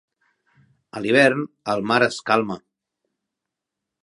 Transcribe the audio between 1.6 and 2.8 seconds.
el mar es calma.